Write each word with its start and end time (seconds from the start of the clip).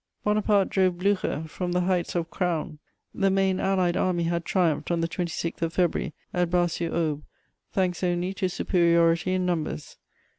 Bonaparte 0.23 0.69
drove 0.71 0.95
Blücher 0.95 1.47
from 1.47 1.73
the 1.73 1.81
heights 1.81 2.15
of 2.15 2.31
Craonne. 2.31 2.79
The 3.13 3.29
main 3.29 3.59
allied 3.59 3.95
army 3.95 4.23
had 4.23 4.45
triumphed 4.45 4.89
on 4.89 5.01
the 5.01 5.07
26th 5.07 5.61
of 5.61 5.73
February, 5.73 6.13
at 6.33 6.49
Bar 6.49 6.69
sur 6.69 6.89
Aube, 6.89 7.21
thanks 7.71 8.03
only 8.03 8.33
to 8.33 8.49
superiority 8.49 9.33
in 9.35 9.45
numbers. 9.45 9.97